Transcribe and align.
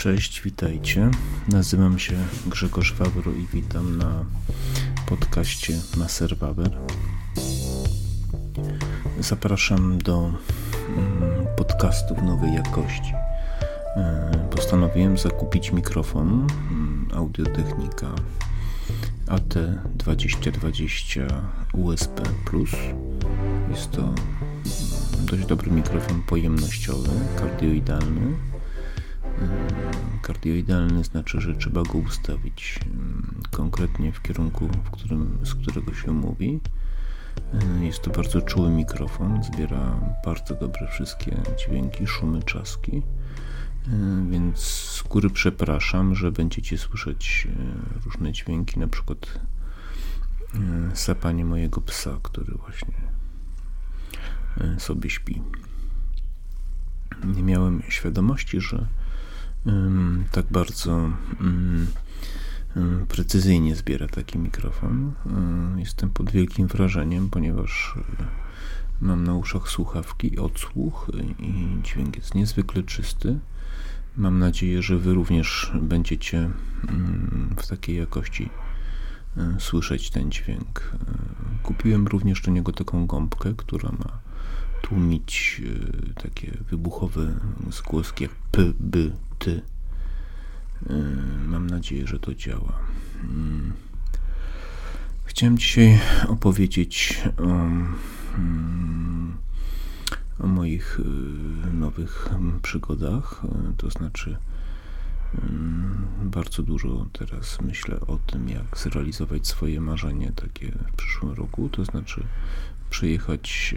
Cześć, 0.00 0.42
witajcie. 0.42 1.10
Nazywam 1.48 1.98
się 1.98 2.12
Grzegorz 2.46 2.94
Wawro 2.94 3.32
i 3.32 3.46
witam 3.52 3.98
na 3.98 4.24
podcaście 5.06 5.72
Maser 5.96 6.36
Waber. 6.36 6.78
Zapraszam 9.18 9.98
do 9.98 10.18
mm, 10.18 11.46
podcastów 11.56 12.22
nowej 12.22 12.54
jakości. 12.54 13.12
E, 13.96 14.48
postanowiłem 14.50 15.18
zakupić 15.18 15.72
mikrofon 15.72 16.46
mm, 16.70 17.08
Audiotechnika 17.14 18.14
AT2020 19.26 21.20
USB. 21.72 22.22
Jest 23.70 23.90
to 23.90 24.02
mm, 24.02 24.14
dość 25.26 25.46
dobry 25.46 25.70
mikrofon 25.70 26.22
pojemnościowy, 26.22 27.10
kardioidalny 27.36 28.49
Kardioidalny 30.22 31.04
znaczy, 31.04 31.40
że 31.40 31.54
trzeba 31.54 31.82
go 31.82 31.98
ustawić 31.98 32.80
konkretnie 33.50 34.12
w 34.12 34.22
kierunku, 34.22 34.68
w 34.84 34.90
którym, 34.90 35.38
z 35.42 35.54
którego 35.54 35.94
się 35.94 36.12
mówi. 36.12 36.60
Jest 37.80 38.02
to 38.02 38.10
bardzo 38.10 38.42
czuły 38.42 38.70
mikrofon, 38.70 39.42
zbiera 39.44 40.00
bardzo 40.24 40.54
dobre 40.54 40.86
wszystkie 40.86 41.36
dźwięki, 41.58 42.06
szumy, 42.06 42.42
czaski. 42.42 43.02
Więc 44.30 44.58
z 44.60 45.02
góry 45.02 45.30
przepraszam, 45.30 46.14
że 46.14 46.32
będziecie 46.32 46.78
słyszeć 46.78 47.48
e, 47.50 48.04
różne 48.04 48.32
dźwięki, 48.32 48.80
na 48.80 48.88
przykład 48.88 49.40
e, 50.54 50.96
sapanie 50.96 51.44
mojego 51.44 51.80
psa, 51.80 52.18
który 52.22 52.54
właśnie 52.54 52.94
e, 54.60 54.80
sobie 54.80 55.10
śpi. 55.10 55.42
Nie 57.24 57.42
miałem 57.42 57.82
świadomości, 57.88 58.60
że 58.60 58.86
tak 60.30 60.46
bardzo 60.50 61.10
precyzyjnie 63.08 63.76
zbiera 63.76 64.08
taki 64.08 64.38
mikrofon. 64.38 65.12
Jestem 65.76 66.10
pod 66.10 66.30
wielkim 66.30 66.66
wrażeniem, 66.66 67.30
ponieważ 67.30 67.94
e, 68.20 68.24
mam 69.00 69.24
na 69.24 69.34
uszach 69.34 69.68
słuchawki, 69.68 70.38
odsłuch 70.38 71.10
i 71.38 71.82
dźwięk 71.82 72.16
jest 72.16 72.34
niezwykle 72.34 72.82
czysty. 72.82 73.38
Mam 74.16 74.38
nadzieję, 74.38 74.82
że 74.82 74.98
Wy 74.98 75.14
również 75.14 75.72
będziecie 75.82 76.50
w 77.56 77.66
takiej 77.66 77.96
jakości 77.96 78.50
e, 79.36 79.56
słyszeć 79.58 80.10
ten 80.10 80.30
dźwięk. 80.30 80.92
E, 80.94 81.62
kupiłem 81.62 82.06
również 82.06 82.42
do 82.42 82.50
niego 82.50 82.72
taką 82.72 83.06
gąbkę, 83.06 83.54
która 83.56 83.92
ma 83.92 84.18
tłumić 84.82 85.62
takie 86.22 86.58
wybuchowe 86.70 87.34
zgłoski 87.70 88.24
jak 88.24 88.32
p, 88.52 88.62
b, 88.80 88.98
ty. 89.40 89.60
Mam 91.46 91.66
nadzieję, 91.66 92.06
że 92.06 92.18
to 92.18 92.34
działa. 92.34 92.78
Mm. 93.24 93.72
Chciałem 95.24 95.58
dzisiaj 95.58 95.98
opowiedzieć 96.28 97.22
o, 97.38 97.42
mm, 98.38 99.36
o 100.38 100.46
moich 100.46 101.00
y, 101.00 101.04
nowych 101.74 102.28
przygodach. 102.62 103.42
To 103.76 103.90
znaczy, 103.90 104.36
mm, 105.42 106.06
bardzo 106.24 106.62
dużo 106.62 107.06
teraz 107.12 107.60
myślę 107.60 108.00
o 108.00 108.16
tym, 108.16 108.48
jak 108.48 108.78
zrealizować 108.78 109.46
swoje 109.46 109.80
marzenie 109.80 110.32
takie 110.32 110.72
w 110.92 110.96
przyszłym 110.96 111.32
roku. 111.32 111.68
To 111.68 111.84
znaczy, 111.84 112.22
przejechać 112.90 113.74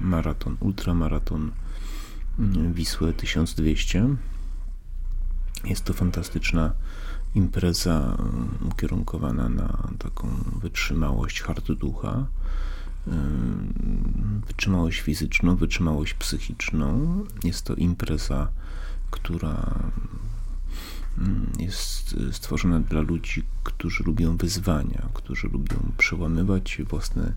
maraton, 0.00 0.56
ultramaraton 0.60 1.50
Wisłę 2.72 3.12
1200. 3.12 4.16
Jest 5.64 5.84
to 5.84 5.92
fantastyczna 5.92 6.72
impreza 7.34 8.18
ukierunkowana 8.70 9.48
na 9.48 9.88
taką 9.98 10.28
wytrzymałość 10.60 11.40
harducha, 11.40 12.26
wytrzymałość 14.46 15.00
fizyczną, 15.00 15.56
wytrzymałość 15.56 16.14
psychiczną. 16.14 17.18
Jest 17.44 17.64
to 17.64 17.74
impreza, 17.74 18.48
która 19.10 19.74
jest 21.58 22.16
stworzona 22.32 22.80
dla 22.80 23.00
ludzi, 23.00 23.42
którzy 23.64 24.04
lubią 24.04 24.36
wyzwania, 24.36 25.08
którzy 25.14 25.48
lubią 25.48 25.92
przełamywać 25.98 26.82
własne 26.88 27.32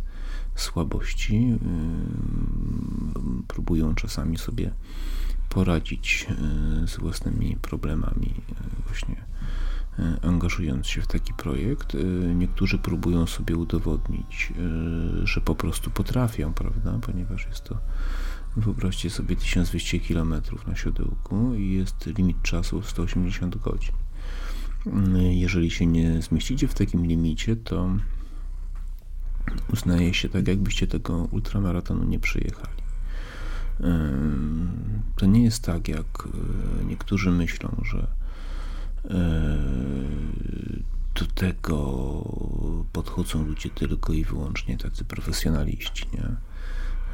słabości, 0.62 1.60
próbują 3.48 3.96
czasami 3.96 4.38
sobie 4.38 4.72
poradzić 5.50 6.28
z 6.88 6.98
własnymi 6.98 7.58
problemami, 7.62 8.34
właśnie 8.88 9.16
angażując 10.22 10.88
się 10.88 11.02
w 11.02 11.08
taki 11.08 11.34
projekt. 11.34 11.98
Niektórzy 12.36 12.78
próbują 12.78 13.28
sobie 13.28 13.56
udowodnić, 13.56 14.54
że 15.24 15.42
po 15.42 15.56
prostu 15.56 15.92
potrafią, 15.92 16.54
prawda, 16.54 17.00
ponieważ 17.02 17.46
jest 17.46 17.64
to 17.64 17.78
Wyobraźcie 18.58 19.10
sobie 19.10 19.36
1200 19.36 20.00
km 20.00 20.34
na 20.68 20.76
siodełku 20.76 21.54
i 21.56 21.72
jest 21.72 22.06
limit 22.06 22.42
czasu 22.42 22.82
180 22.82 23.58
godzin. 23.58 23.96
Jeżeli 25.30 25.72
się 25.72 25.86
nie 25.86 26.22
zmieścicie 26.22 26.68
w 26.68 26.74
takim 26.74 27.06
limicie, 27.06 27.56
to 27.56 27.90
uznaje 29.74 30.14
się 30.14 30.30
tak, 30.30 30.48
jakbyście 30.48 30.88
tego 30.88 31.18
ultramaratonu 31.32 32.04
nie 32.04 32.20
przyjechali. 32.20 32.78
To 35.16 35.26
nie 35.26 35.44
jest 35.44 35.64
tak, 35.64 35.88
jak 35.88 36.06
e, 36.82 36.86
niektórzy 36.86 37.32
myślą, 37.32 37.82
że 37.86 38.08
e, 39.06 39.18
do 41.20 41.26
tego 41.26 41.78
podchodzą 42.94 43.44
ludzie 43.44 43.70
tylko 43.70 44.14
i 44.14 44.24
wyłącznie 44.24 44.78
tacy 44.78 45.06
profesjonaliści. 45.06 46.06
Nie? 46.14 46.36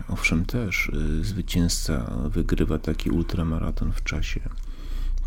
Owszem, 0.08 0.46
też 0.46 0.90
y, 0.90 1.24
zwycięzca 1.24 2.16
wygrywa 2.30 2.80
taki 2.80 3.10
ultramaraton 3.10 3.92
w 3.92 4.04
czasie 4.04 4.40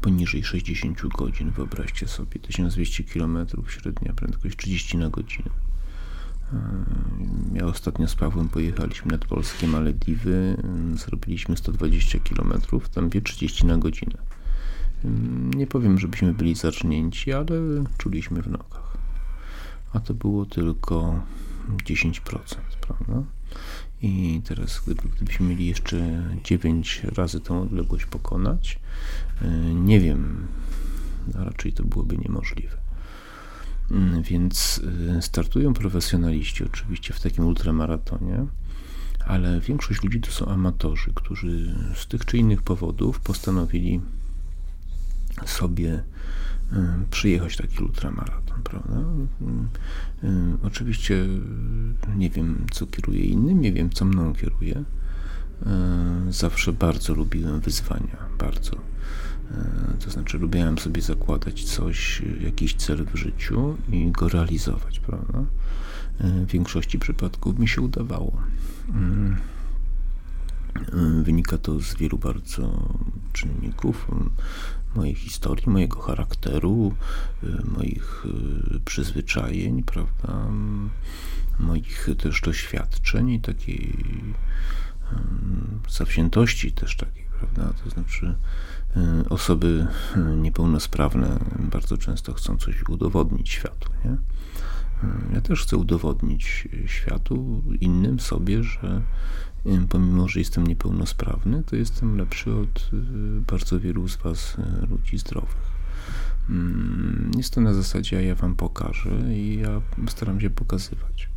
poniżej 0.01 0.45
60 0.45 1.03
godzin. 1.19 1.51
Wyobraźcie 1.51 2.09
sobie 2.09 2.41
1200 2.41 3.05
km, 3.05 3.47
średnia 3.69 4.13
prędkość 4.13 4.57
30 4.57 4.97
na 4.97 5.11
godzinę. 5.11 5.51
Ja 7.55 7.67
ostatnio 7.67 8.09
z 8.09 8.15
Pawłem 8.15 8.49
pojechaliśmy 8.49 9.13
nad 9.13 9.25
polskie 9.25 9.67
Malediwy, 9.67 10.57
zrobiliśmy 10.95 11.57
120 11.57 12.19
km, 12.19 12.53
tam 12.95 13.09
wie 13.09 13.21
30 13.21 13.67
na 13.67 13.77
godzinę. 13.79 14.19
Nie 15.57 15.67
powiem, 15.67 15.99
żebyśmy 15.99 16.35
byli 16.35 16.55
zacznięci, 16.55 17.33
ale 17.33 17.55
czuliśmy 17.99 18.43
w 18.43 18.49
nogach. 18.49 18.97
A 19.93 20.01
to 20.01 20.15
było 20.15 20.47
tylko 20.47 21.23
10%, 21.85 22.21
prawda? 22.81 23.23
I 24.03 24.41
teraz, 24.45 24.83
gdybyśmy 25.17 25.47
mieli 25.47 25.67
jeszcze 25.67 26.23
9 26.45 27.03
razy 27.17 27.41
tą 27.41 27.63
odległość 27.63 28.07
pokonać, 28.07 28.79
e, 29.43 29.49
nie 29.75 30.01
wiem, 30.01 30.47
raczej 31.35 31.73
to 31.73 31.85
byłoby 31.85 32.19
niemożliwe. 32.19 32.86
Mm, 33.91 34.23
więc 34.23 34.81
e, 35.19 35.23
startują 35.23 35.75
profesjonaliści 35.75 36.65
oczywiście 36.65 37.15
w 37.15 37.21
takim 37.21 37.47
ultramaratonie, 37.47 38.47
ale 39.27 39.61
większość 39.61 40.03
ludzi 40.03 40.21
to 40.21 40.31
są 40.31 40.47
amatorzy, 40.47 41.11
którzy 41.15 41.75
z 41.95 42.07
tych 42.07 42.25
czy 42.25 42.39
innych 42.39 42.63
powodów 42.63 43.21
postanowili 43.21 44.01
sobie 45.47 46.03
przyjechać 47.11 47.57
taki 47.57 47.85
ultramaraton, 47.85 48.63
prawda? 48.65 49.03
Oczywiście 50.63 51.27
nie 52.17 52.31
wiem, 52.31 52.67
co 52.71 52.87
kieruje 52.87 53.21
innym, 53.21 53.61
nie 53.61 53.73
wiem, 53.73 53.91
co 53.91 54.05
mną 54.05 54.35
kieruje. 54.35 54.85
Zawsze 56.31 56.73
bardzo 56.73 57.15
lubiłem 57.15 57.61
wyzwania, 57.61 58.17
bardzo. 58.39 58.77
To 60.05 60.11
znaczy, 60.11 60.39
lubiłem 60.39 60.79
sobie 60.79 61.03
zakładać 61.03 61.65
coś, 61.65 62.23
jakiś 62.41 62.75
cel 62.75 63.05
w 63.05 63.17
życiu 63.17 63.77
i 63.93 64.11
go 64.11 64.29
realizować, 64.29 65.01
prawda? 65.01 65.45
W 66.21 66.47
większości 66.47 66.99
przypadków 66.99 67.59
mi 67.59 67.69
się 67.69 67.81
udawało. 67.81 68.43
Wynika 71.23 71.59
to 71.59 71.81
z 71.81 71.95
wielu 71.95 72.19
bardzo 72.19 72.95
czynników 73.33 74.09
mojej 74.95 75.15
historii, 75.15 75.71
mojego 75.71 76.01
charakteru, 76.01 76.95
moich 77.65 78.27
przyzwyczajeń, 78.85 79.83
prawda, 79.83 80.51
moich 81.59 82.09
też 82.19 82.41
doświadczeń 82.41 83.31
i 83.31 83.41
takiej 83.41 83.95
zawziętości 85.89 86.73
też 86.73 86.97
takiej, 86.97 87.26
prawda, 87.47 87.73
to 87.85 87.91
znaczy 87.91 88.35
y, 88.97 89.29
osoby 89.29 89.87
niepełnosprawne 90.37 91.39
bardzo 91.59 91.99
często 91.99 92.33
chcą 92.33 92.57
coś 92.57 92.89
udowodnić 92.89 93.51
światu, 93.51 93.89
nie? 94.05 94.17
Ja 95.35 95.41
też 95.41 95.63
chcę 95.63 95.77
udowodnić 95.77 96.69
światu, 96.87 97.63
innym 97.81 98.21
sobie, 98.21 98.63
że 98.63 99.03
pomimo, 99.89 100.29
że 100.29 100.39
jestem 100.39 100.67
niepełnosprawny, 100.67 101.63
to 101.63 101.77
jestem 101.77 102.19
lepszy 102.19 102.55
od 102.55 102.91
bardzo 103.47 103.81
wielu 103.81 104.09
z 104.09 104.17
Was 104.17 104.57
ludzi 104.91 105.19
zdrowych. 105.19 105.77
Mm, 106.51 107.31
jest 107.37 107.55
to 107.55 107.61
na 107.61 107.75
zasadzie, 107.75 108.23
ja 108.23 108.35
wam 108.35 108.55
pokażę 108.55 109.11
i 109.35 109.59
ja 109.59 109.81
staram 110.09 110.41
się 110.41 110.51
pokazywać. 110.51 111.29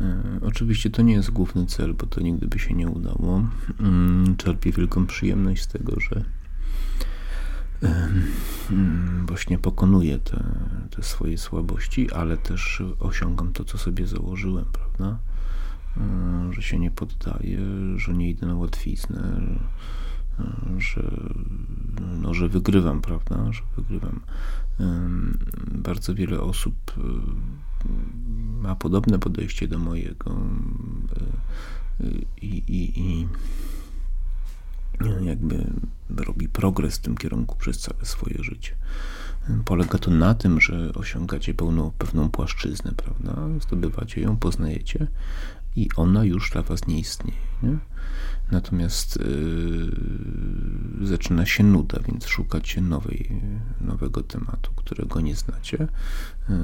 E, 0.00 0.40
oczywiście 0.42 0.90
to 0.90 1.02
nie 1.02 1.12
jest 1.12 1.30
główny 1.30 1.66
cel, 1.66 1.94
bo 1.94 2.06
to 2.06 2.20
nigdy 2.20 2.46
by 2.46 2.58
się 2.58 2.74
nie 2.74 2.88
udało. 2.88 3.42
Mm, 3.80 4.36
czerpię 4.36 4.72
wielką 4.72 5.06
przyjemność 5.06 5.62
z 5.62 5.66
tego, 5.66 6.00
że 6.00 6.24
mm, 8.70 9.26
właśnie 9.26 9.58
pokonuję 9.58 10.18
te, 10.18 10.44
te 10.90 11.02
swoje 11.02 11.38
słabości, 11.38 12.12
ale 12.12 12.36
też 12.36 12.82
osiągam 13.00 13.52
to, 13.52 13.64
co 13.64 13.78
sobie 13.78 14.06
założyłem, 14.06 14.64
prawda? 14.72 15.18
E, 15.96 16.52
że 16.52 16.62
się 16.62 16.78
nie 16.78 16.90
poddaję, 16.90 17.58
że 17.96 18.12
nie 18.12 18.30
idę 18.30 18.46
na 18.46 18.54
łatwiznę, 18.54 19.40
że, 20.78 21.10
no, 22.22 22.34
że 22.34 22.48
wygrywam, 22.48 23.00
prawda? 23.00 23.52
Że 23.52 23.62
wygrywam. 23.76 24.20
Bardzo 25.74 26.14
wiele 26.14 26.40
osób 26.40 26.74
ma 28.64 28.74
podobne 28.76 29.18
podejście 29.18 29.68
do 29.68 29.78
mojego 29.78 30.36
i, 32.42 32.46
i, 32.46 33.00
i 33.00 33.26
jakby 35.20 35.70
robi 36.16 36.48
progres 36.48 36.96
w 36.96 37.00
tym 37.00 37.16
kierunku 37.16 37.56
przez 37.56 37.78
całe 37.78 38.04
swoje 38.04 38.42
życie. 38.42 38.74
Polega 39.64 39.98
to 39.98 40.10
na 40.10 40.34
tym, 40.34 40.60
że 40.60 40.92
osiągacie 40.94 41.54
pełną, 41.54 41.92
pewną 41.98 42.28
płaszczyznę, 42.30 42.92
prawda? 42.96 43.36
Zdobywacie 43.60 44.20
ją, 44.20 44.36
poznajecie 44.36 45.06
i 45.76 45.88
ona 45.96 46.24
już 46.24 46.50
dla 46.50 46.62
was 46.62 46.86
nie 46.86 46.98
istnieje. 46.98 47.38
Nie? 47.62 47.78
Natomiast 48.50 49.18
yy, 51.00 51.06
zaczyna 51.06 51.46
się 51.46 51.64
nuda, 51.64 52.00
więc 52.08 52.26
szukacie 52.26 52.80
nowej, 52.80 53.42
nowego 53.80 54.22
tematu, 54.22 54.70
którego 54.76 55.20
nie 55.20 55.36
znacie, 55.36 55.88
yy, 56.48 56.56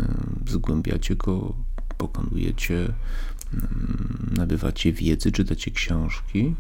zgłębiacie 0.46 1.16
go, 1.16 1.54
pokonujecie, 2.00 2.74
yy, 2.74 3.60
nabywacie 4.36 4.92
wiedzy, 4.92 5.32
czytacie 5.32 5.70
książki. 5.70 6.54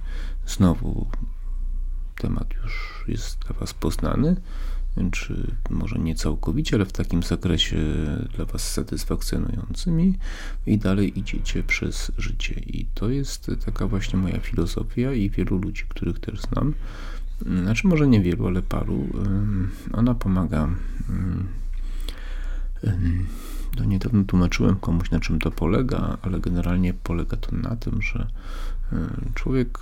Znowu 0.46 1.06
temat 2.16 2.54
już 2.62 3.04
jest 3.08 3.38
dla 3.38 3.56
Was 3.56 3.74
poznany, 3.74 4.36
czy 5.12 5.56
może 5.70 5.98
nie 5.98 6.14
całkowicie, 6.14 6.76
ale 6.76 6.84
w 6.84 6.92
takim 6.92 7.22
zakresie 7.22 7.76
dla 8.36 8.44
Was 8.44 8.72
satysfakcjonującym 8.72 10.00
i, 10.66 10.78
dalej 10.78 11.18
idziecie 11.18 11.62
przez 11.62 12.12
życie. 12.18 12.54
I 12.54 12.86
to 12.94 13.08
jest 13.08 13.50
taka 13.64 13.88
właśnie 13.88 14.18
moja 14.18 14.40
filozofia 14.40 15.12
i 15.12 15.30
wielu 15.30 15.58
ludzi, 15.58 15.84
których 15.88 16.18
też 16.18 16.40
znam, 16.40 16.74
znaczy 17.62 17.88
może 17.88 18.08
nie 18.08 18.20
wielu, 18.20 18.46
ale 18.46 18.62
paru, 18.62 19.08
ona 19.92 20.14
pomaga. 20.14 20.68
Do 23.76 23.84
niedawno 23.84 24.24
tłumaczyłem 24.24 24.76
komuś, 24.76 25.10
na 25.10 25.20
czym 25.20 25.38
to 25.38 25.50
polega, 25.50 26.18
ale 26.22 26.40
generalnie 26.40 26.94
polega 26.94 27.36
to 27.36 27.56
na 27.56 27.76
tym, 27.76 28.02
że 28.02 28.26
człowiek 29.34 29.78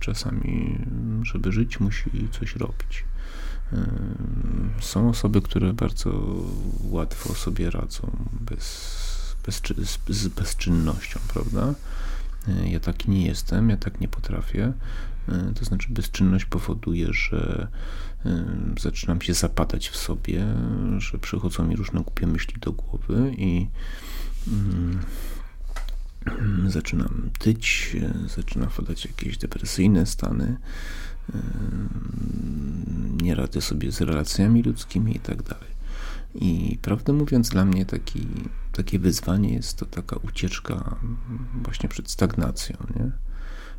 czasami, 0.00 0.78
żeby 1.22 1.52
żyć, 1.52 1.80
musi 1.80 2.10
coś 2.30 2.56
robić. 2.56 3.04
Są 4.80 5.08
osoby, 5.08 5.42
które 5.42 5.72
bardzo 5.72 6.36
łatwo 6.80 7.34
sobie 7.34 7.70
radzą 7.70 8.10
bez, 8.40 9.36
bez, 9.46 9.62
z 10.08 10.28
bezczynnością, 10.28 11.20
prawda? 11.28 11.74
Ja 12.64 12.80
taki 12.80 13.10
nie 13.10 13.26
jestem, 13.26 13.70
ja 13.70 13.76
tak 13.76 14.00
nie 14.00 14.08
potrafię. 14.08 14.72
To 15.54 15.64
znaczy, 15.64 15.86
bezczynność 15.90 16.44
powoduje, 16.44 17.12
że 17.12 17.68
zaczynam 18.80 19.20
się 19.20 19.34
zapadać 19.34 19.88
w 19.88 19.96
sobie, 19.96 20.44
że 20.98 21.18
przychodzą 21.18 21.66
mi 21.66 21.76
różne 21.76 22.00
głupie 22.00 22.26
myśli 22.26 22.60
do 22.60 22.72
głowy 22.72 23.34
i 23.38 23.66
zaczynam 26.68 27.30
tyć, 27.38 27.96
zaczynam 28.36 28.70
wpadać 28.70 29.04
jakieś 29.04 29.38
depresyjne 29.38 30.06
stany 30.06 30.56
nie 33.22 33.34
radzę 33.34 33.60
sobie 33.60 33.92
z 33.92 34.00
relacjami 34.00 34.62
ludzkimi 34.62 35.16
i 35.16 35.20
tak 35.20 35.42
dalej. 35.42 35.71
I 36.34 36.78
prawdę 36.82 37.12
mówiąc, 37.12 37.48
dla 37.48 37.64
mnie 37.64 37.86
taki, 37.86 38.26
takie 38.72 38.98
wyzwanie 38.98 39.54
jest 39.54 39.76
to 39.76 39.86
taka 39.86 40.16
ucieczka 40.16 40.96
właśnie 41.62 41.88
przed 41.88 42.10
stagnacją. 42.10 42.76
Nie? 42.96 43.10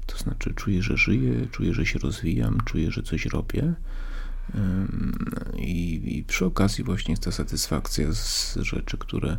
To 0.05 0.17
znaczy, 0.17 0.53
czuję, 0.55 0.83
że 0.83 0.97
żyję, 0.97 1.47
czuję, 1.51 1.73
że 1.73 1.85
się 1.85 2.00
rozwijam, 2.00 2.57
czuję, 2.65 2.91
że 2.91 3.03
coś 3.03 3.25
robię. 3.25 3.73
I, 5.57 6.01
I, 6.17 6.23
przy 6.23 6.45
okazji 6.45 6.83
właśnie 6.83 7.11
jest 7.11 7.23
ta 7.23 7.31
satysfakcja 7.31 8.13
z 8.13 8.57
rzeczy, 8.61 8.97
które, 8.97 9.38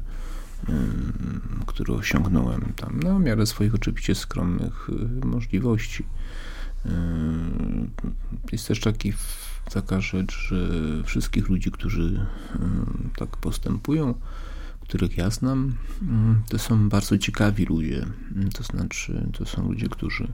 które 1.66 1.94
osiągnąłem 1.94 2.72
tam 2.76 3.00
na 3.00 3.18
miarę 3.18 3.46
swoich 3.46 3.74
oczywiście 3.74 4.14
skromnych 4.14 4.88
y, 5.22 5.26
możliwości. 5.26 6.04
Jest 8.52 8.68
też 8.68 8.80
taki, 8.80 9.12
taka 9.72 10.00
rzecz, 10.00 10.38
że 10.48 10.56
wszystkich 11.04 11.48
ludzi, 11.48 11.70
którzy 11.70 12.26
tak 13.16 13.36
postępują, 13.36 14.14
których 14.80 15.16
ja 15.16 15.30
znam, 15.30 15.74
to 16.48 16.58
są 16.58 16.88
bardzo 16.88 17.18
ciekawi 17.18 17.64
ludzie. 17.64 18.06
To 18.54 18.62
znaczy, 18.62 19.28
to 19.38 19.46
są 19.46 19.68
ludzie, 19.68 19.88
którzy 19.88 20.32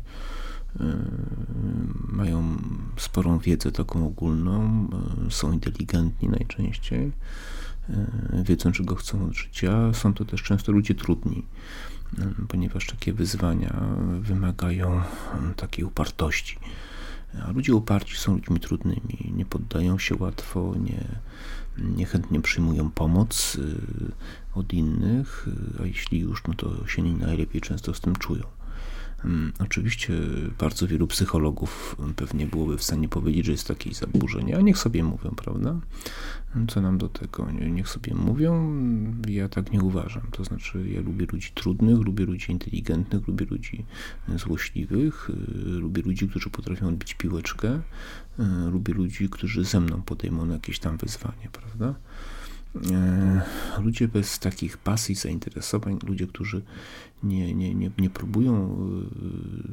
mają 2.08 2.56
sporą 2.96 3.38
wiedzę 3.38 3.72
taką 3.72 4.06
ogólną, 4.06 4.88
są 5.30 5.52
inteligentni 5.52 6.28
najczęściej, 6.28 7.12
wiedzą 8.44 8.72
czego 8.72 8.94
chcą 8.94 9.26
od 9.26 9.32
życia. 9.32 9.92
Są 9.92 10.14
to 10.14 10.24
też 10.24 10.42
często 10.42 10.72
ludzie 10.72 10.94
trudni 10.94 11.42
ponieważ 12.48 12.86
takie 12.86 13.12
wyzwania 13.12 13.80
wymagają 14.20 15.02
takiej 15.56 15.84
upartości. 15.84 16.58
A 17.46 17.50
ludzie 17.50 17.74
uparci 17.74 18.16
są 18.16 18.34
ludźmi 18.34 18.60
trudnymi, 18.60 19.32
nie 19.36 19.44
poddają 19.44 19.98
się 19.98 20.14
łatwo, 20.18 20.74
nie, 20.80 21.04
niechętnie 21.78 22.40
przyjmują 22.40 22.90
pomoc 22.90 23.54
y, 23.54 24.12
od 24.54 24.72
innych, 24.72 25.48
a 25.82 25.86
jeśli 25.86 26.18
już, 26.18 26.42
no 26.48 26.54
to 26.54 26.86
się 26.86 27.02
nie 27.02 27.12
najlepiej 27.12 27.60
często 27.60 27.94
z 27.94 28.00
tym 28.00 28.16
czują. 28.16 28.42
Mm, 29.24 29.52
oczywiście 29.58 30.12
bardzo 30.58 30.86
wielu 30.86 31.06
psychologów 31.06 31.96
pewnie 32.16 32.46
byłoby 32.46 32.78
w 32.78 32.82
stanie 32.82 33.08
powiedzieć, 33.08 33.46
że 33.46 33.52
jest 33.52 33.68
takie 33.68 33.94
zaburzenie, 33.94 34.56
a 34.56 34.60
niech 34.60 34.78
sobie 34.78 35.04
mówią, 35.04 35.30
prawda? 35.36 35.80
Co 36.68 36.80
nam 36.80 36.98
do 36.98 37.08
tego? 37.08 37.50
Niech 37.50 37.88
sobie 37.88 38.14
mówią, 38.14 38.74
ja 39.28 39.48
tak 39.48 39.72
nie 39.72 39.82
uważam. 39.82 40.22
To 40.30 40.44
znaczy, 40.44 40.90
ja 40.90 41.00
lubię 41.00 41.26
ludzi 41.32 41.50
trudnych, 41.54 41.98
lubię 41.98 42.24
ludzi 42.24 42.52
inteligentnych, 42.52 43.28
lubię 43.28 43.46
ludzi 43.46 43.84
złośliwych, 44.36 45.30
y, 45.30 45.70
lubię 45.70 46.02
ludzi, 46.02 46.28
którzy 46.28 46.50
potrafią 46.50 46.88
odbić 46.88 47.14
piłeczkę, 47.14 47.80
y, 48.38 48.42
lubię 48.70 48.94
ludzi, 48.94 49.28
którzy 49.28 49.64
ze 49.64 49.80
mną 49.80 50.02
podejmą 50.02 50.48
jakieś 50.48 50.78
tam 50.78 50.96
wyzwanie, 50.96 51.48
prawda? 51.52 51.94
E, 52.90 53.42
ludzie 53.82 54.08
bez 54.08 54.38
takich 54.38 54.78
pasji, 54.78 55.14
zainteresowań, 55.14 55.98
ludzie, 56.06 56.26
którzy 56.26 56.62
nie, 57.22 57.54
nie, 57.54 57.74
nie, 57.74 57.90
nie 57.98 58.10
próbują 58.10 58.76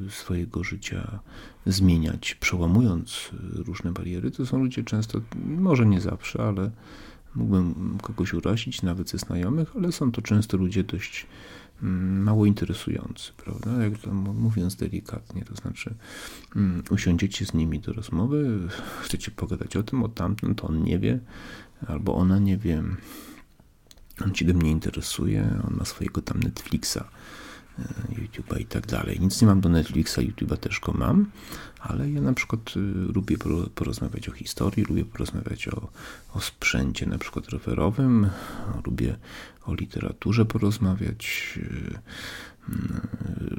e, 0.08 0.12
swojego 0.12 0.64
życia 0.64 1.20
zmieniać, 1.66 2.36
przełamując 2.36 3.30
różne 3.54 3.92
bariery, 3.92 4.32
to 4.32 4.46
są 4.46 4.60
ludzie 4.60 4.84
często, 4.84 5.22
może 5.46 5.86
nie 5.86 6.02
zawsze, 6.02 6.44
ale 6.44 6.72
mógłbym 7.36 7.98
kogoś 8.02 8.34
urazić, 8.34 8.82
nawet 8.82 9.10
ze 9.10 9.18
znajomych, 9.18 9.76
ale 9.76 9.92
są 9.92 10.12
to 10.12 10.22
często 10.22 10.58
ludzie 10.58 10.84
dość 10.84 11.28
mm, 11.84 12.24
mało 12.24 12.46
interesujący, 12.46 13.32
prawda? 13.38 13.84
Jak 13.84 13.98
to 13.98 14.14
mówiąc 14.14 14.76
delikatnie, 14.76 15.46
to 15.46 15.56
znaczy 15.56 15.94
um, 16.56 16.84
usiądziecie 16.90 17.46
z 17.46 17.54
nimi 17.54 17.80
do 17.80 17.94
rozmowy, 17.94 18.60
chcecie 19.02 19.32
pogadać 19.32 19.76
o 19.76 19.84
tym, 19.84 20.04
o 20.04 20.10
tamtym, 20.10 20.56
to 20.56 20.68
on 20.68 20.84
nie 20.84 21.00
wie, 21.00 21.20
albo 21.88 22.16
ona 22.16 22.40
nie 22.40 22.58
wie, 22.58 22.84
on 24.26 24.34
ciebie 24.34 24.54
mnie 24.54 24.72
interesuje, 24.72 25.62
on 25.68 25.76
ma 25.76 25.86
swojego 25.86 26.22
tam 26.22 26.40
Netflixa, 26.40 27.04
e, 27.80 27.84
YouTube'a 28.16 28.60
i 28.60 28.66
tak 28.66 28.88
dalej. 28.88 29.20
Nic 29.20 29.42
nie 29.42 29.48
mam 29.48 29.62
do 29.62 29.70
Netflixa, 29.70 30.18
YouTube'a 30.18 30.58
też 30.58 30.80
go 30.80 30.92
mam, 30.92 31.32
ale 31.80 32.12
ja 32.12 32.22
na 32.22 32.34
przykład 32.34 32.78
y, 32.78 32.80
lubię 33.16 33.38
porozmawiać 33.76 34.30
o 34.30 34.32
historii, 34.32 34.86
lubię 34.86 35.06
porozmawiać 35.06 35.68
o, 35.68 35.90
o 36.34 36.42
sprzęcie 36.42 37.06
na 37.06 37.18
przykład 37.18 37.50
rowerowym, 37.50 38.30
lubię 38.86 39.18
o 39.66 39.74
literaturze 39.74 40.46
porozmawiać, 40.46 41.54
y, 41.58 42.00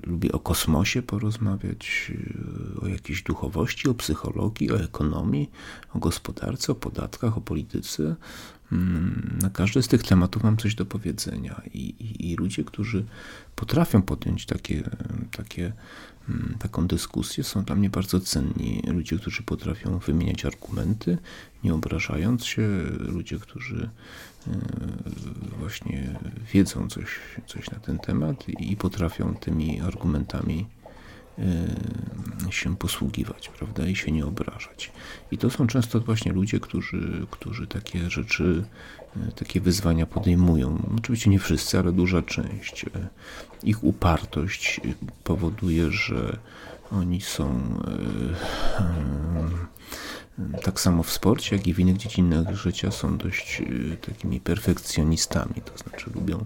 lubię 0.07 0.33
o 0.33 0.39
kosmosie 0.39 1.03
porozmawiać, 1.03 2.13
o 2.83 2.87
jakiejś 2.87 3.23
duchowości, 3.23 3.89
o 3.89 3.95
psychologii, 3.95 4.73
o 4.73 4.81
ekonomii, 4.81 5.51
o 5.95 5.99
gospodarce, 5.99 6.73
o 6.73 6.75
podatkach, 6.75 7.39
o 7.39 7.41
polityce. 7.41 8.17
Mm, 8.73 9.39
na 9.43 9.51
każdy 9.51 9.83
z 9.83 9.89
tych 9.89 10.03
tematów 10.03 10.43
mam 10.43 10.57
coś 10.57 10.75
do 10.75 10.87
powiedzenia 10.87 11.63
i, 11.75 11.79
i, 11.79 12.31
i 12.31 12.37
ludzie, 12.37 12.65
którzy 12.65 13.05
potrafią 13.57 14.03
podjąć 14.03 14.47
takie, 14.47 14.91
takie, 15.37 15.73
mm, 16.29 16.57
taką 16.59 16.87
dyskusję, 16.87 17.45
są 17.45 17.65
dla 17.65 17.77
mnie 17.77 17.91
bardzo 17.91 18.21
cenni. 18.21 18.83
Ludzie, 18.87 19.19
którzy 19.19 19.43
potrafią 19.43 19.99
wymieniać 19.99 20.45
argumenty, 20.45 21.19
nie 21.65 21.75
obrażając 21.75 22.45
się, 22.45 22.69
ludzie, 22.99 23.39
którzy 23.39 23.91
e, 24.47 24.51
właśnie 25.59 26.19
wiedzą 26.53 26.89
coś, 26.89 27.19
coś 27.47 27.71
na 27.71 27.79
ten 27.79 27.99
temat 27.99 28.49
i 28.49 28.77
potrafią 28.77 29.35
tymi 29.35 29.81
argumentami 29.81 30.67
się 32.51 32.77
posługiwać, 32.77 33.49
prawda, 33.49 33.87
i 33.87 33.97
się 33.97 34.13
nie 34.13 34.27
obrażać. 34.27 34.93
I 35.31 35.39
to 35.39 35.51
są 35.51 35.67
często 35.67 36.01
właśnie 36.01 36.33
ludzie, 36.33 36.61
którzy, 36.61 37.27
którzy 37.31 37.67
takie 37.67 38.11
rzeczy, 38.11 38.65
y, 39.17 39.33
takie 39.33 39.61
wyzwania 39.61 40.07
podejmują. 40.07 40.83
Oczywiście 40.99 41.31
nie 41.31 41.39
wszyscy, 41.39 41.79
ale 41.79 41.93
duża 41.93 42.23
część. 42.23 42.85
Y, 42.85 42.89
ich 43.63 43.85
upartość 43.85 44.81
powoduje, 45.25 45.91
że 45.91 46.39
oni 46.91 47.21
są 47.21 47.79
tak 50.63 50.81
samo 50.81 51.03
w 51.03 51.11
sporcie, 51.11 51.57
jak 51.57 51.67
i 51.67 51.75
w 51.75 51.79
innych 51.79 51.97
dziedzinach 51.97 52.55
życia 52.57 52.91
są 52.91 53.19
dość 53.19 53.63
takimi 54.07 54.41
perfekcjonistami, 54.41 55.55
to 55.65 55.79
znaczy 55.79 56.11
lubią, 56.15 56.45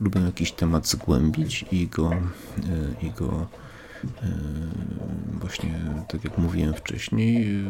lubią 0.00 0.24
jakiś 0.26 0.52
temat 0.52 0.88
zgłębić 0.88 1.64
i 1.72 1.86
go, 1.86 2.10
i 3.02 3.10
go 3.10 3.46
właśnie, 5.40 5.80
tak 6.08 6.24
jak 6.24 6.38
mówiłem 6.38 6.74
wcześniej, 6.74 7.64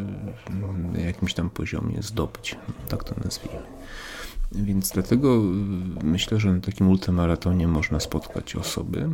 na 0.93 0.99
jakimś 1.01 1.35
tam 1.35 1.51
poziomie 1.51 2.03
zdobyć, 2.03 2.57
tak 2.89 3.05
to 3.05 3.15
nazwijmy. 3.25 3.63
Więc 4.53 4.91
dlatego 4.91 5.43
myślę, 6.03 6.41
że 6.41 6.53
na 6.53 6.61
takim 6.61 6.89
ultramaratonie 6.89 7.69
można 7.69 8.01
spotkać 8.01 8.57
osoby, 8.57 9.09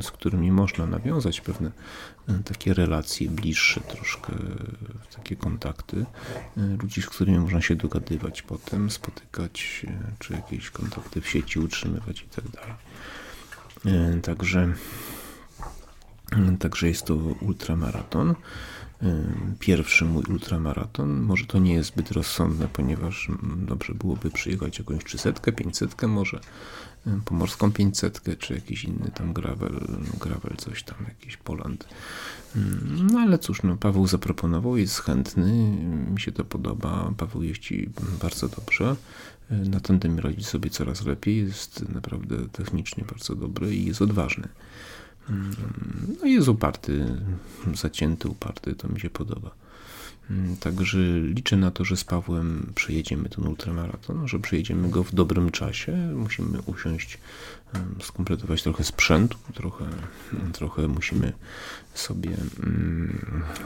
z 0.00 0.10
którymi 0.10 0.52
można 0.52 0.86
nawiązać 0.86 1.40
pewne 1.40 1.70
takie 2.44 2.74
relacje 2.74 3.30
bliższe, 3.30 3.80
troszkę 3.80 4.32
takie 5.16 5.36
kontakty, 5.36 6.06
ludzi, 6.82 7.02
z 7.02 7.06
którymi 7.06 7.38
można 7.38 7.60
się 7.60 7.76
dogadywać 7.76 8.42
potem, 8.42 8.90
spotykać, 8.90 9.86
czy 10.18 10.32
jakieś 10.32 10.70
kontakty 10.70 11.20
w 11.20 11.28
sieci 11.28 11.58
utrzymywać 11.58 12.22
i 12.22 12.26
tak. 12.26 12.44
Także 14.22 14.72
Także 16.58 16.88
jest 16.88 17.04
to 17.04 17.14
ultramaraton. 17.16 18.34
Pierwszy 19.58 20.04
mój 20.04 20.24
ultramaraton. 20.24 21.20
Może 21.20 21.46
to 21.46 21.58
nie 21.58 21.74
jest 21.74 21.88
zbyt 21.88 22.12
rozsądne, 22.12 22.68
ponieważ 22.72 23.28
dobrze 23.56 23.94
byłoby 23.94 24.30
przyjechać 24.30 24.78
jakąś 24.78 25.04
300, 25.04 25.52
500, 25.52 26.02
może 26.02 26.40
pomorską 27.24 27.72
500, 27.72 28.22
czy 28.38 28.54
jakiś 28.54 28.84
inny 28.84 29.10
tam 29.14 29.32
gravel, 29.32 29.80
gravel 30.20 30.56
coś 30.56 30.82
tam, 30.82 30.96
jakiś 31.08 31.36
Poland. 31.36 31.88
No 33.12 33.18
ale 33.20 33.38
cóż, 33.38 33.62
no, 33.62 33.76
Paweł 33.76 34.06
zaproponował, 34.06 34.76
jest 34.76 34.98
chętny, 34.98 35.52
mi 36.10 36.20
się 36.20 36.32
to 36.32 36.44
podoba. 36.44 37.12
Paweł 37.16 37.42
jeździ 37.42 37.90
bardzo 38.22 38.48
dobrze. 38.48 38.96
Na 39.50 39.80
tandemie 39.80 40.20
radzi 40.20 40.44
sobie 40.44 40.70
coraz 40.70 41.06
lepiej, 41.06 41.36
jest 41.36 41.88
naprawdę 41.88 42.36
technicznie 42.52 43.04
bardzo 43.04 43.34
dobry 43.34 43.76
i 43.76 43.86
jest 43.86 44.02
odważny. 44.02 44.48
No 46.20 46.26
jest 46.26 46.48
uparty, 46.48 47.06
zacięty, 47.74 48.28
uparty, 48.28 48.74
to 48.74 48.88
mi 48.88 49.00
się 49.00 49.10
podoba. 49.10 49.50
Także 50.60 50.98
liczę 51.20 51.56
na 51.56 51.70
to, 51.70 51.84
że 51.84 51.96
z 51.96 52.04
Pawłem 52.04 52.72
przejedziemy 52.74 53.28
ten 53.28 53.46
ultramaraton, 53.46 54.28
że 54.28 54.38
przejedziemy 54.38 54.88
go 54.88 55.04
w 55.04 55.14
dobrym 55.14 55.50
czasie. 55.50 55.92
Musimy 56.14 56.60
usiąść, 56.66 57.18
skompletować 58.02 58.62
trochę 58.62 58.84
sprzętu, 58.84 59.38
trochę, 59.54 59.84
trochę 60.52 60.88
musimy 60.88 61.32
sobie 61.94 62.36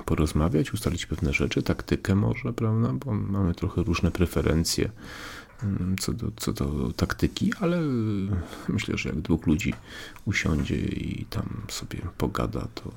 porozmawiać, 0.05 0.75
ustalić 0.75 1.07
pewne 1.07 1.33
rzeczy, 1.33 1.63
taktykę 1.63 2.15
może, 2.15 2.53
prawda, 2.53 2.93
bo 2.93 3.15
mamy 3.15 3.55
trochę 3.55 3.83
różne 3.83 4.11
preferencje 4.11 4.91
Mm, 4.91 5.44
co 6.01 6.13
do, 6.13 6.31
co 6.37 6.53
do 6.53 6.93
taktyki, 6.97 7.53
ale 7.61 7.81
myślę, 8.69 8.99
że 8.99 9.09
jak 9.09 9.21
dwóch 9.21 9.47
ludzi 9.47 9.75
usiądzie 10.25 10.77
i 10.77 11.27
tam 11.31 11.63
sobie 11.69 11.99
pogada, 12.19 12.69
to, 12.75 12.91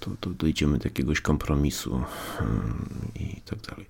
to, 0.00 0.10
to 0.20 0.30
dojdziemy 0.30 0.78
do 0.78 0.84
jakiegoś 0.84 1.20
kompromisu 1.20 2.02
mm, 2.40 2.88
i 3.14 3.40
tak 3.40 3.58
dalej. 3.60 3.86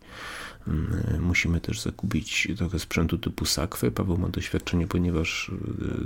Mm, 0.69 1.23
musimy 1.23 1.61
też 1.61 1.81
zakupić 1.81 2.49
trochę 2.57 2.79
sprzętu 2.79 3.19
typu 3.19 3.45
sakwy. 3.45 3.91
Paweł 3.91 4.19
ma 4.19 4.29
doświadczenie, 4.29 4.87
ponieważ 4.87 5.51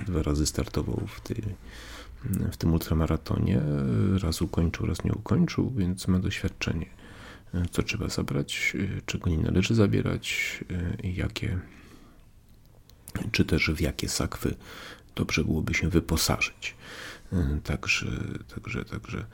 e, 0.02 0.04
dwa 0.04 0.22
razy 0.22 0.46
startował 0.46 1.02
w, 1.06 1.20
tej, 1.20 1.42
w 2.52 2.56
tym 2.56 2.72
ultramaratonie. 2.72 3.60
Raz 4.22 4.42
ukończył, 4.42 4.86
raz 4.86 5.04
nie 5.04 5.12
ukończył, 5.12 5.72
więc 5.76 6.08
ma 6.08 6.18
doświadczenie 6.18 6.86
e, 7.54 7.62
co 7.70 7.82
trzeba 7.82 8.08
zabrać, 8.08 8.76
e, 8.98 9.00
czego 9.06 9.30
nie 9.30 9.38
należy 9.38 9.74
zabierać 9.74 10.58
i 11.02 11.14
jakie 11.14 11.58
czy 13.32 13.44
też 13.44 13.70
w 13.70 13.80
jakie 13.80 14.08
sakwy 14.08 14.54
dobrze 15.14 15.44
byłoby 15.44 15.74
się 15.74 15.88
wyposażyć. 15.88 16.74
E, 17.32 17.60
także, 17.64 18.06
także, 18.54 18.84
także, 18.84 19.24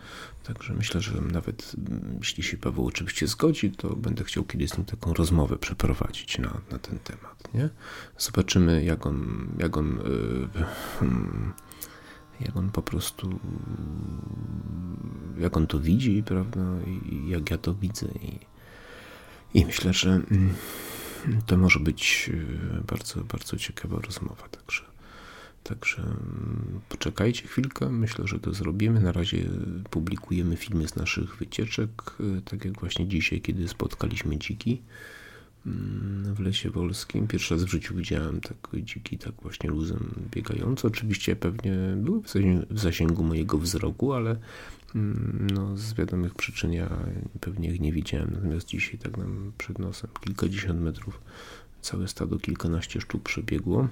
także 0.45 0.75
myślę, 0.75 1.01
że 1.01 1.21
nawet 1.21 1.73
mm, 1.89 2.17
jeśli 2.19 2.43
się 2.43 2.57
Paweł 2.57 2.87
oczywiście 2.87 3.27
zgodzi, 3.27 3.71
to 3.71 3.97
będę 3.97 4.25
chciał 4.25 4.45
kiedyś 4.45 4.71
z 4.71 4.79
nim 4.79 4.87
taką 4.87 5.15
rozmowę 5.15 5.57
przeprowadzić 5.57 6.39
na, 6.39 6.61
na 6.71 6.79
ten 6.79 6.99
temat. 6.99 7.55
Nie? 7.55 7.69
Zobaczymy, 8.19 8.85
jak 8.85 9.07
on, 9.07 9.49
jak 9.59 9.77
on, 9.77 9.99
yy, 11.01 11.09
jak 12.41 12.57
on 12.57 12.71
po 12.71 12.83
prostu, 12.83 13.39
jak 15.39 15.57
on 15.57 15.67
to 15.67 15.81
widzi, 15.81 16.23
prawda, 16.23 16.61
i 16.87 17.29
jak 17.29 17.51
ja 17.51 17.59
to 17.59 17.75
widzę. 17.75 18.07
I, 18.07 18.39
i 19.59 19.67
myślę, 19.67 19.93
że. 19.93 20.21
To 21.47 21.57
może 21.57 21.81
być 21.81 22.31
e, 22.79 22.83
bardzo, 22.83 23.25
bardzo 23.25 23.57
ciekawa 23.57 24.01
rozmowa. 24.01 24.49
Także, 24.49 24.83
także 25.63 26.03
mm, 26.03 26.81
poczekajcie 26.89 27.49
chwilkę, 27.49 27.89
myślę, 27.89 28.27
że 28.27 28.39
to 28.39 28.55
zrobimy. 28.55 29.01
Na 29.01 29.13
razie 29.13 29.45
publikujemy 29.91 30.57
filmy 30.57 30.89
z 30.89 30.97
naszych 30.97 31.37
wycieczek, 31.37 31.91
e, 32.21 32.41
tak 32.41 32.65
jak 32.65 32.81
właśnie 32.81 33.09
dzisiaj, 33.09 33.41
kiedy 33.41 33.69
spotkaliśmy 33.69 34.39
dziki 34.39 34.83
w 36.35 36.41
lesie 36.41 36.71
wolskim. 36.71 37.27
Pierwszy 37.27 37.55
raz 37.55 37.65
w 37.65 37.69
życiu 37.69 37.95
widziałem 37.95 38.41
tak 38.41 38.57
dziki, 38.83 39.19
tak 39.19 39.33
właśnie 39.43 39.71
luzem 39.71 40.15
biegające. 40.31 40.89
Oczywiście 40.89 41.37
pewnie 41.37 41.73
były 41.97 42.21
w 42.71 42.81
zasięgu 42.81 43.25
mojego 43.25 43.59
wzroku, 43.59 44.13
ale 44.13 44.37
Mm, 44.95 45.47
no, 45.55 45.77
z 45.77 45.95
wiadomych 45.95 46.35
przyczyn 46.35 46.73
ja 46.73 46.97
pewnie 47.41 47.71
ich 47.71 47.81
nie 47.81 47.93
widziałem, 47.93 48.31
natomiast 48.35 48.67
dzisiaj 48.67 48.99
tak 48.99 49.17
nam 49.17 49.53
przed 49.59 49.79
nosem 49.79 50.11
kilkadziesiąt 50.21 50.81
metrów 50.81 51.21
całe 51.81 52.09
stado, 52.09 52.39
kilkanaście 52.39 53.01
sztuk 53.01 53.23
przebiegło. 53.23 53.89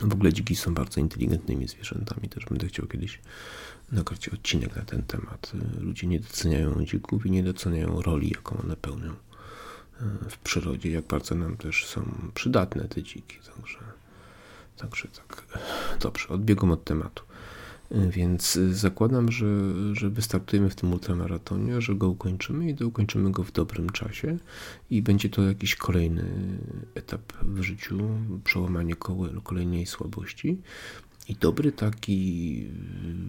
W 0.00 0.12
ogóle 0.12 0.32
dziki 0.32 0.56
są 0.56 0.74
bardzo 0.74 1.00
inteligentnymi 1.00 1.68
zwierzętami, 1.68 2.28
też 2.28 2.44
będę 2.44 2.68
chciał 2.68 2.86
kiedyś 2.86 3.20
nagrać 3.92 4.28
odcinek 4.28 4.76
na 4.76 4.82
ten 4.82 5.02
temat. 5.02 5.52
Ludzie 5.80 6.06
nie 6.06 6.20
doceniają 6.20 6.84
dzików 6.84 7.26
i 7.26 7.30
nie 7.30 7.42
doceniają 7.42 8.02
roli, 8.02 8.30
jaką 8.30 8.58
one 8.58 8.76
pełnią 8.76 9.14
w 10.28 10.38
przyrodzie, 10.38 10.90
jak 10.90 11.06
bardzo 11.06 11.34
nam 11.34 11.56
też 11.56 11.86
są 11.86 12.30
przydatne 12.34 12.88
te 12.88 13.02
dziki. 13.02 13.38
Także, 13.54 13.78
także 14.76 15.08
tak, 15.08 15.42
dobrze, 16.00 16.28
odbiegam 16.28 16.70
od 16.70 16.84
tematu. 16.84 17.22
Więc 17.90 18.58
zakładam, 18.70 19.32
że, 19.32 19.46
że 19.92 20.10
wystartujemy 20.10 20.70
w 20.70 20.74
tym 20.74 20.92
ultramaratonie, 20.92 21.80
że 21.80 21.94
go 21.94 22.08
ukończymy 22.08 22.70
i 22.70 22.74
to 22.74 22.86
ukończymy 22.86 23.30
go 23.30 23.44
w 23.44 23.52
dobrym 23.52 23.90
czasie 23.90 24.38
i 24.90 25.02
będzie 25.02 25.30
to 25.30 25.42
jakiś 25.42 25.76
kolejny 25.76 26.24
etap 26.94 27.32
w 27.42 27.62
życiu, 27.62 27.98
przełamanie 28.44 28.94
kolejnej 29.44 29.86
słabości. 29.86 30.58
I 31.28 31.34
dobry 31.34 31.72
taki 31.72 32.66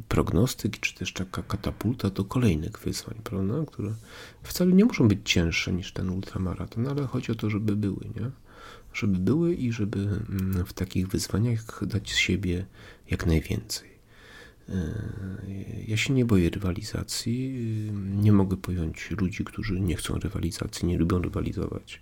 prognostyk, 0.07 0.79
czy 0.79 0.95
też 0.95 1.13
taka 1.13 1.43
katapulta 1.43 2.09
do 2.09 2.23
kolejnych 2.23 2.79
wyzwań, 2.79 3.15
prawda? 3.23 3.53
które 3.67 3.93
wcale 4.43 4.71
nie 4.71 4.85
muszą 4.85 5.07
być 5.07 5.19
cięższe 5.23 5.73
niż 5.73 5.93
ten 5.93 6.09
ultramaraton, 6.09 6.87
ale 6.87 7.07
chodzi 7.07 7.31
o 7.31 7.35
to, 7.35 7.49
żeby 7.49 7.75
były, 7.75 8.05
nie? 8.15 8.31
Żeby 8.93 9.19
były 9.19 9.55
i 9.55 9.71
żeby 9.71 10.07
w 10.65 10.73
takich 10.73 11.07
wyzwaniach 11.07 11.85
dać 11.85 12.11
z 12.11 12.15
siebie 12.15 12.65
jak 13.09 13.25
najwięcej. 13.25 13.88
Ja 15.87 15.97
się 15.97 16.13
nie 16.13 16.25
boję 16.25 16.49
rywalizacji. 16.49 17.51
Nie 18.15 18.31
mogę 18.31 18.57
pojąć 18.57 19.11
ludzi, 19.11 19.43
którzy 19.43 19.79
nie 19.79 19.95
chcą 19.95 20.19
rywalizacji, 20.19 20.87
nie 20.87 20.97
lubią 20.97 21.21
rywalizować. 21.21 21.99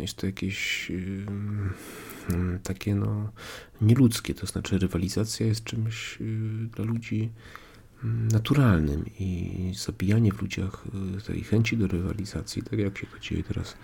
Jest 0.00 0.16
to 0.16 0.26
jakieś 0.26 0.92
takie 2.62 2.94
no, 2.94 3.32
nieludzkie. 3.80 4.34
To 4.34 4.46
znaczy, 4.46 4.78
rywalizacja 4.78 5.46
jest 5.46 5.64
czymś 5.64 6.18
dla 6.76 6.84
ludzi 6.84 7.30
naturalnym 8.32 9.04
i 9.18 9.72
zabijanie 9.76 10.32
w 10.32 10.42
ludziach 10.42 10.84
tej 11.26 11.40
chęci 11.42 11.76
do 11.76 11.86
rywalizacji, 11.86 12.62
tak 12.62 12.78
jak 12.78 12.98
się 12.98 13.06
to 13.06 13.18
dzieje 13.18 13.42
teraz 13.42 13.76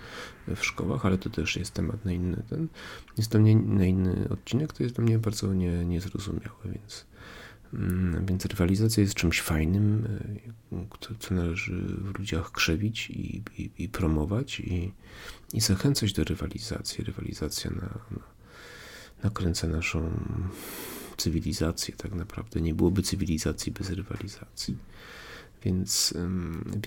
w 0.56 0.64
szkołach, 0.64 1.06
ale 1.06 1.18
to 1.18 1.30
też 1.30 1.56
jest 1.56 1.72
temat 1.72 2.04
na 2.04 2.12
inny, 2.12 2.42
ten, 2.50 2.68
jest 3.18 3.30
to 3.30 3.38
mnie 3.38 3.56
na 3.56 3.84
inny 3.84 4.28
odcinek, 4.30 4.72
to 4.72 4.82
jest 4.82 4.94
dla 4.94 5.04
mnie 5.04 5.18
bardzo 5.18 5.54
nie, 5.54 5.84
niezrozumiałe, 5.84 6.56
więc, 6.64 7.06
mm, 7.06 7.43
więc 8.26 8.46
rywalizacja 8.46 9.00
jest 9.00 9.14
czymś 9.14 9.40
fajnym, 9.40 10.06
y, 10.72 11.16
co 11.18 11.34
należy 11.34 11.72
w 11.74 12.18
ludziach 12.18 12.52
krzewić 12.52 13.10
i, 13.10 13.42
i, 13.58 13.70
i 13.78 13.88
promować 13.88 14.60
i, 14.60 14.92
i 15.52 15.60
zachęcać 15.60 16.12
do 16.12 16.24
rywalizacji. 16.24 17.04
Rywalizacja 17.04 17.70
na, 17.70 17.98
na, 18.10 18.22
nakręca 19.22 19.66
naszą 19.66 20.10
cywilizację 21.16 21.94
tak 21.96 22.14
naprawdę. 22.14 22.60
Nie 22.60 22.74
byłoby 22.74 23.02
cywilizacji 23.02 23.72
bez 23.72 23.90
rywalizacji. 23.90 24.76
Więc, 25.64 26.14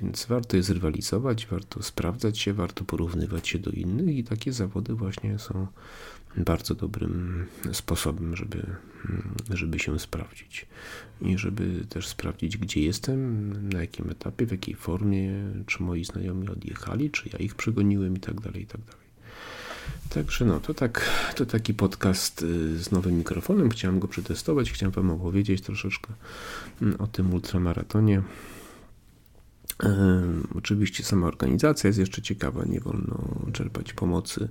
więc 0.01 0.25
warto 0.25 0.57
jest 0.57 0.69
rywalizować, 0.69 1.45
warto 1.45 1.83
sprawdzać 1.83 2.39
się, 2.39 2.53
warto 2.53 2.85
porównywać 2.85 3.47
się 3.47 3.59
do 3.59 3.71
innych 3.71 4.17
i 4.17 4.23
takie 4.23 4.53
zawody 4.53 4.93
właśnie 4.93 5.39
są 5.39 5.67
bardzo 6.37 6.75
dobrym 6.75 7.45
sposobem, 7.71 8.35
żeby, 8.35 8.65
żeby 9.49 9.79
się 9.79 9.99
sprawdzić 9.99 10.65
i 11.21 11.37
żeby 11.37 11.85
też 11.89 12.07
sprawdzić, 12.07 12.57
gdzie 12.57 12.81
jestem, 12.81 13.51
na 13.69 13.81
jakim 13.81 14.09
etapie, 14.09 14.45
w 14.45 14.51
jakiej 14.51 14.75
formie, 14.75 15.31
czy 15.65 15.83
moi 15.83 16.05
znajomi 16.05 16.49
odjechali, 16.49 17.11
czy 17.11 17.29
ja 17.33 17.39
ich 17.39 17.55
przegoniłem 17.55 18.17
i 18.17 18.19
tak 18.19 18.41
dalej, 18.41 18.61
i 18.61 18.65
tak 18.65 18.81
dalej. 18.81 19.07
Także 20.09 20.45
no, 20.45 20.59
to, 20.59 20.73
tak, 20.73 21.09
to 21.35 21.45
taki 21.45 21.73
podcast 21.73 22.43
y, 22.43 22.83
z 22.83 22.91
nowym 22.91 23.17
mikrofonem. 23.17 23.69
Chciałem 23.69 23.99
go 23.99 24.07
przetestować, 24.07 24.71
chciałem 24.71 24.91
Wam 24.91 25.11
opowiedzieć 25.11 25.61
troszeczkę 25.61 26.13
mm, 26.81 27.01
o 27.01 27.07
tym 27.07 27.33
ultramaratonie. 27.33 28.21
Oczywiście 30.55 31.03
sama 31.03 31.27
organizacja 31.27 31.87
jest 31.87 31.99
jeszcze 31.99 32.21
ciekawa, 32.21 32.65
nie 32.65 32.79
wolno 32.79 33.41
czerpać 33.53 33.93
pomocy 33.93 34.49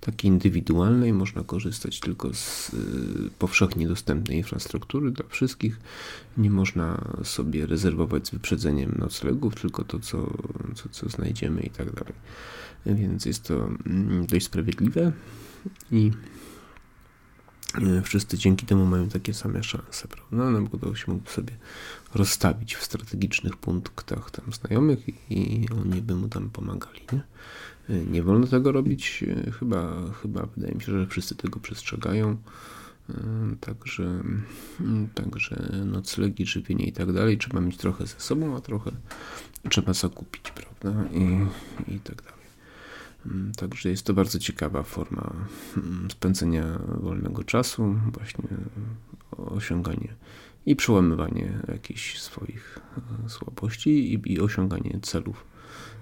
takiej 0.00 0.30
indywidualnej, 0.30 1.12
można 1.12 1.44
korzystać 1.44 2.00
tylko 2.00 2.34
z 2.34 2.74
y, 2.74 3.30
powszechnie 3.38 3.88
dostępnej 3.88 4.38
infrastruktury 4.38 5.10
dla 5.10 5.24
wszystkich. 5.28 5.78
Nie 6.36 6.50
można 6.50 7.14
sobie 7.24 7.66
rezerwować 7.66 8.28
z 8.28 8.30
wyprzedzeniem 8.30 8.94
noclegów, 8.98 9.54
tylko 9.54 9.84
to, 9.84 9.98
co, 9.98 10.32
co, 10.74 10.88
co 10.88 11.08
znajdziemy 11.08 11.60
i 11.60 11.70
tak 11.70 11.92
dalej. 11.92 12.14
Więc 12.86 13.26
jest 13.26 13.42
to 13.42 13.68
mm, 13.86 14.26
dość 14.26 14.46
sprawiedliwe 14.46 15.12
i 15.90 16.10
wszyscy 18.02 18.38
dzięki 18.38 18.66
temu 18.66 18.86
mają 18.86 19.08
takie 19.08 19.34
same 19.34 19.62
szanse, 19.62 20.08
prawda? 20.08 20.50
No 20.50 20.60
bo 20.60 20.78
to 20.78 20.94
się 20.94 21.12
mógł 21.12 21.30
sobie 21.30 21.52
rozstawić 22.14 22.74
w 22.74 22.84
strategicznych 22.84 23.56
punktach 23.56 24.30
tam 24.30 24.52
znajomych 24.52 25.30
i 25.30 25.66
oni 25.80 26.02
by 26.02 26.14
mu 26.14 26.28
tam 26.28 26.50
pomagali, 26.50 27.00
nie? 27.12 27.20
E, 27.88 28.04
nie 28.04 28.22
wolno 28.22 28.46
tego 28.46 28.72
robić, 28.72 29.24
e, 29.46 29.50
chyba, 29.50 29.94
chyba 30.22 30.46
wydaje 30.46 30.74
mi 30.74 30.82
się, 30.82 30.92
że 30.92 31.06
wszyscy 31.06 31.34
tego 31.34 31.60
przestrzegają. 31.60 32.36
Także, 33.60 34.04
mm, 34.80 35.08
także 35.14 35.82
noclegi, 35.84 36.46
żywienie 36.46 36.86
i 36.86 36.92
tak 36.92 37.12
dalej 37.12 37.38
trzeba 37.38 37.60
mieć 37.60 37.76
trochę 37.76 38.06
ze 38.06 38.20
sobą, 38.20 38.56
a 38.56 38.60
trochę 38.60 38.90
trzeba 39.68 39.92
zakupić, 39.92 40.52
prawda? 40.52 41.04
I, 41.10 41.46
i 41.94 42.00
tak 42.00 42.22
dalej. 42.22 42.35
Mm, 43.30 43.52
także 43.52 43.88
jest 43.88 44.06
to 44.06 44.14
bardzo 44.14 44.38
ciekawa 44.38 44.82
forma 44.82 45.32
mm, 45.76 46.10
spędzenia 46.10 46.78
wolnego 47.00 47.44
czasu, 47.44 47.96
właśnie 48.12 48.48
osiąganie 49.36 50.14
i 50.66 50.76
przełamywanie 50.76 51.62
jakichś 51.68 52.18
swoich 52.18 52.78
e, 53.24 53.28
słabości 53.28 54.14
i, 54.14 54.32
i 54.32 54.40
osiąganie 54.40 54.98
celów, 55.02 55.44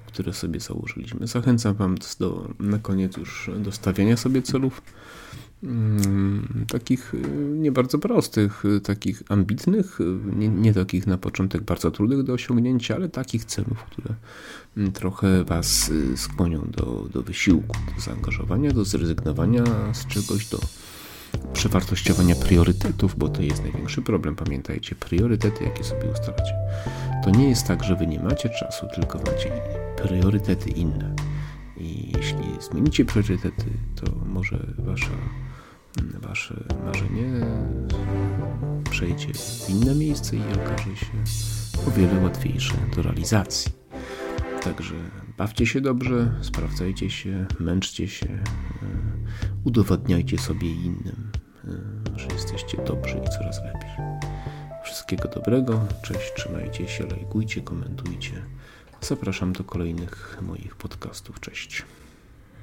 które 0.07 0.33
sobie 0.33 0.61
założyliśmy. 0.61 1.26
Zachęcam 1.26 1.75
Wam 1.75 1.95
do, 2.19 2.49
na 2.59 2.78
koniec 2.78 3.16
już 3.16 3.50
do 3.59 3.73
stawiania 3.73 4.16
sobie 4.16 4.43
celów 4.43 4.83
takich 6.68 7.14
y, 7.14 7.18
nie 7.54 7.73
bardzo 7.73 7.99
prostych, 7.99 8.64
y, 8.64 8.80
takich 8.80 9.23
ambitnych, 9.28 10.00
y, 10.00 10.04
nie, 10.37 10.49
nie, 10.49 10.75
takich 10.75 11.06
na 11.06 11.18
początek 11.18 11.62
bardzo 11.62 11.90
trudnych 11.90 12.23
do 12.23 12.33
osiągnięcia, 12.33 12.94
ale 12.94 13.09
takich 13.09 13.44
celów, 13.44 13.85
które 13.85 14.14
mm, 14.76 14.92
trochę 14.92 15.44
Was 15.44 15.90
skłonią 16.16 16.71
do, 16.76 17.09
do 17.12 17.23
wysiłku, 17.23 17.76
do 17.94 18.00
zaangażowania, 18.00 18.71
do 18.71 18.85
zrezygnowania 18.85 19.64
z 19.92 20.06
czegoś, 20.06 20.47
do 20.47 20.59
przewartościowania 21.52 22.34
priorytetów, 22.34 23.19
bo 23.19 23.28
to 23.28 23.43
jest 23.43 23.62
największy 23.62 24.02
problem. 24.02 24.36
Pamiętajcie, 24.36 24.95
priorytety, 24.95 25.65
jakie 25.65 25.84
sobie 25.84 26.10
ustalacie. 26.12 26.54
To 27.25 27.30
nie 27.30 27.49
jest 27.49 27.67
tak, 27.67 27.84
że 27.84 27.97
Wy 27.97 28.06
nie 28.06 28.21
macie 28.21 28.49
czasu, 28.49 28.86
tylko 28.95 29.19
macie 29.19 29.52
priorytety 29.97 30.71
inne. 30.71 31.15
I 31.76 32.12
jeśli 32.17 32.45
zmienicie 32.71 33.04
priorytety, 33.04 33.65
to 33.95 34.12
może 34.26 34.67
Wasza 34.78 35.10
wasze 36.21 36.65
marzenie 36.85 37.47
przejdzie 38.91 39.35
w 39.35 39.71
inne 39.71 39.95
miejsce 39.95 40.37
i 40.37 40.41
okaże 40.41 40.97
się 40.97 41.13
o 41.89 41.91
wiele 41.91 42.23
łatwiejsze 42.23 42.75
do 42.97 43.02
realizacji. 43.02 43.73
Także 44.63 44.95
bawcie 45.39 45.67
się 45.67 45.80
dobrze, 45.80 46.35
sprawdzajcie 46.43 47.11
się, 47.11 47.47
męczcie 47.61 48.09
się, 48.09 48.26
e, 48.26 48.43
udowadniajcie 49.65 50.39
sobie 50.39 50.69
i 50.69 50.85
innym, 50.85 51.30
e, 51.65 52.19
że 52.19 52.26
jesteście 52.26 52.85
dobrzy 52.87 53.19
i 53.26 53.28
coraz 53.28 53.65
lepiej. 53.65 53.91
Wszystkiego 54.85 55.28
dobrego, 55.28 55.80
cześć, 56.02 56.33
trzymajcie 56.37 56.89
się, 56.89 57.07
lajkujcie, 57.07 57.61
komentujcie. 57.61 58.43
Zapraszam 59.00 59.52
do 59.52 59.65
kolejnych 59.65 60.39
moich 60.43 60.76
podcastów. 60.76 61.41
Cześć. 61.41 61.83